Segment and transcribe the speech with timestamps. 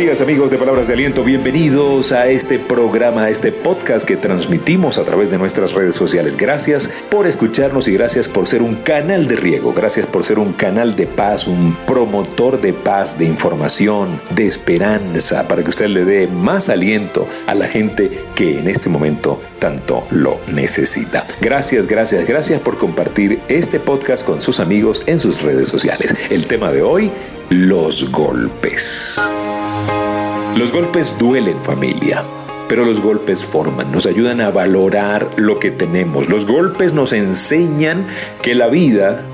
[0.00, 4.96] Amigas, amigos de Palabras de Aliento, bienvenidos a este programa, a este podcast que transmitimos
[4.96, 6.38] a través de nuestras redes sociales.
[6.38, 10.54] Gracias por escucharnos y gracias por ser un canal de riego, gracias por ser un
[10.54, 16.06] canal de paz, un promotor de paz, de información, de esperanza, para que usted le
[16.06, 21.26] dé más aliento a la gente que en este momento tanto lo necesita.
[21.42, 26.14] Gracias, gracias, gracias por compartir este podcast con sus amigos en sus redes sociales.
[26.30, 27.10] El tema de hoy,
[27.50, 29.20] los golpes.
[30.56, 32.24] Los golpes duelen familia,
[32.68, 36.28] pero los golpes forman, nos ayudan a valorar lo que tenemos.
[36.28, 38.06] Los golpes nos enseñan
[38.42, 39.24] que la vida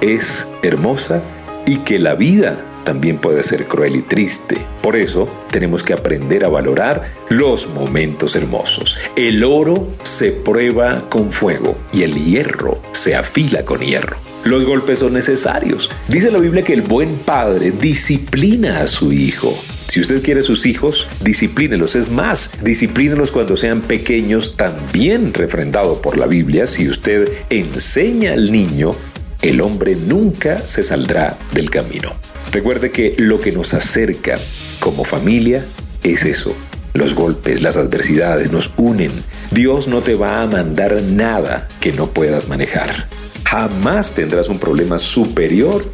[0.00, 1.22] es hermosa
[1.64, 4.58] y que la vida también puede ser cruel y triste.
[4.82, 8.98] Por eso tenemos que aprender a valorar los momentos hermosos.
[9.16, 14.16] El oro se prueba con fuego y el hierro se afila con hierro.
[14.44, 15.90] Los golpes son necesarios.
[16.08, 19.56] Dice la Biblia que el buen padre disciplina a su hijo.
[19.88, 21.94] Si usted quiere sus hijos, disciplínelos.
[21.94, 26.66] Es más, disciplínelos cuando sean pequeños, también refrendado por la Biblia.
[26.66, 28.94] Si usted enseña al niño,
[29.42, 32.12] el hombre nunca se saldrá del camino.
[32.52, 34.38] Recuerde que lo que nos acerca
[34.80, 35.64] como familia
[36.02, 36.56] es eso.
[36.92, 39.10] Los golpes, las adversidades nos unen.
[39.50, 43.08] Dios no te va a mandar nada que no puedas manejar
[43.54, 45.84] jamás tendrás un problema superior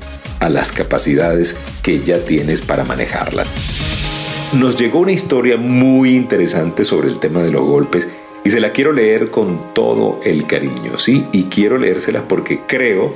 [0.41, 3.53] a las capacidades que ya tienes para manejarlas.
[4.53, 8.09] Nos llegó una historia muy interesante sobre el tema de los golpes
[8.43, 11.27] y se la quiero leer con todo el cariño, ¿sí?
[11.33, 13.15] Y quiero leérsela porque creo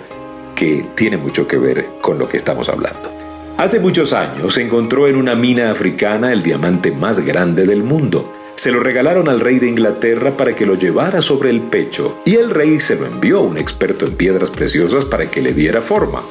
[0.55, 3.12] que tiene mucho que ver con lo que estamos hablando.
[3.56, 8.33] Hace muchos años se encontró en una mina africana el diamante más grande del mundo.
[8.56, 12.34] Se lo regalaron al rey de Inglaterra para que lo llevara sobre el pecho y
[12.34, 15.80] el rey se lo envió a un experto en piedras preciosas para que le diera
[15.80, 16.22] forma.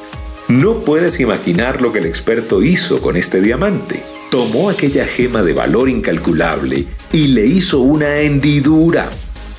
[0.48, 4.02] No puedes imaginar lo que el experto hizo con este diamante.
[4.30, 9.08] Tomó aquella gema de valor incalculable y le hizo una hendidura.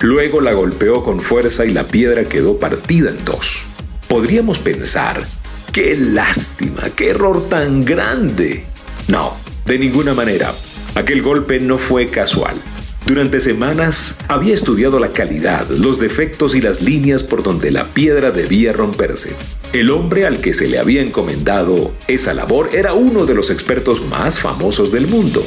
[0.01, 3.65] Luego la golpeó con fuerza y la piedra quedó partida en dos.
[4.07, 5.23] Podríamos pensar,
[5.71, 8.65] qué lástima, qué error tan grande.
[9.07, 9.35] No,
[9.65, 10.53] de ninguna manera.
[10.93, 12.55] Aquel golpe no fue casual.
[13.05, 18.31] Durante semanas había estudiado la calidad, los defectos y las líneas por donde la piedra
[18.31, 19.35] debía romperse.
[19.73, 24.03] El hombre al que se le había encomendado esa labor era uno de los expertos
[24.07, 25.45] más famosos del mundo.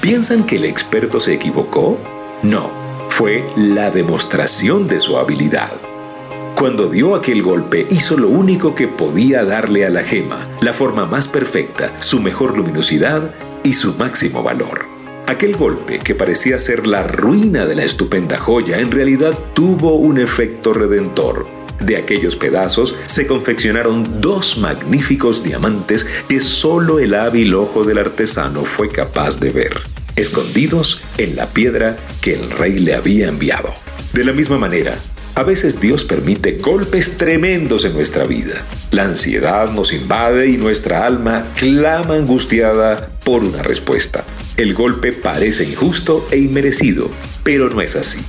[0.00, 1.98] ¿Piensan que el experto se equivocó?
[2.44, 2.70] No,
[3.08, 5.72] fue la demostración de su habilidad.
[6.54, 11.06] Cuando dio aquel golpe hizo lo único que podía darle a la gema, la forma
[11.06, 13.34] más perfecta, su mejor luminosidad
[13.64, 14.89] y su máximo valor.
[15.30, 20.18] Aquel golpe, que parecía ser la ruina de la estupenda joya, en realidad tuvo un
[20.18, 21.46] efecto redentor.
[21.78, 28.64] De aquellos pedazos se confeccionaron dos magníficos diamantes que solo el hábil ojo del artesano
[28.64, 29.80] fue capaz de ver,
[30.16, 33.72] escondidos en la piedra que el rey le había enviado.
[34.12, 34.96] De la misma manera,
[35.36, 38.66] a veces Dios permite golpes tremendos en nuestra vida.
[38.90, 44.24] La ansiedad nos invade y nuestra alma clama angustiada por una respuesta.
[44.60, 47.08] El golpe parece injusto e inmerecido,
[47.42, 48.20] pero no es así.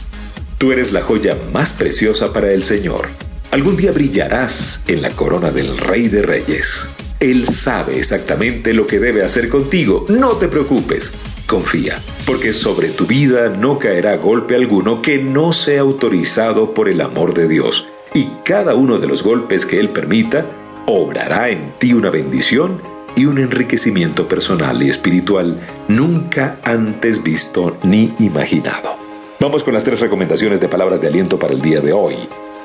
[0.58, 3.09] Tú eres la joya más preciosa para el Señor.
[3.52, 6.88] Algún día brillarás en la corona del Rey de Reyes.
[7.20, 10.06] Él sabe exactamente lo que debe hacer contigo.
[10.08, 11.12] No te preocupes.
[11.47, 17.02] Confía, porque sobre tu vida no caerá golpe alguno que no sea autorizado por el
[17.02, 17.90] amor de Dios.
[18.14, 20.46] Y cada uno de los golpes que Él permita,
[20.88, 22.91] obrará en ti una bendición
[23.22, 28.98] y un enriquecimiento personal y espiritual nunca antes visto ni imaginado.
[29.40, 32.16] Vamos con las tres recomendaciones de palabras de aliento para el día de hoy.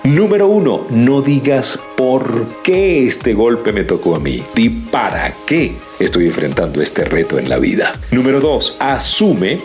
[0.04, 4.42] Número uno, no digas por qué este golpe me tocó a mí.
[4.54, 7.92] Di para qué estoy enfrentando este reto en la vida.
[8.10, 9.58] Número dos, asume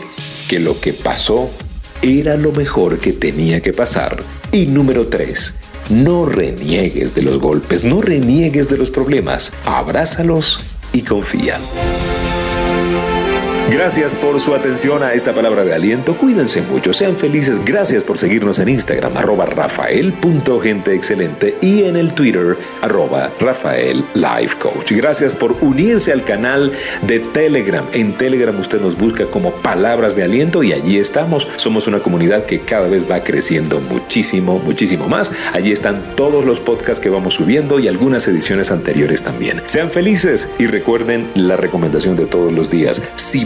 [0.50, 1.50] que lo que pasó
[2.02, 4.22] era lo mejor que tenía que pasar.
[4.52, 5.56] Y número tres,
[5.90, 10.59] no reniegues de los golpes, no reniegues de los problemas, abrázalos
[10.93, 11.59] y confía.
[13.72, 16.18] Gracias por su atención a esta palabra de aliento.
[16.18, 17.64] Cuídense mucho, sean felices.
[17.64, 24.58] Gracias por seguirnos en Instagram, arroba rafael.genteexcelente y en el Twitter, arroba Rafael Life.
[24.90, 26.73] Gracias por unirse al canal
[27.03, 27.85] de Telegram.
[27.94, 31.47] En Telegram usted nos busca como palabras de aliento y allí estamos.
[31.56, 35.32] Somos una comunidad que cada vez va creciendo muchísimo, muchísimo más.
[35.53, 39.62] Allí están todos los podcasts que vamos subiendo y algunas ediciones anteriores también.
[39.66, 43.02] Sean felices y recuerden la recomendación de todos los días.
[43.16, 43.46] Si